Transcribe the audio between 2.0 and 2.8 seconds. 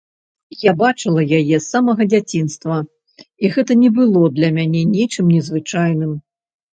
дзяцінства,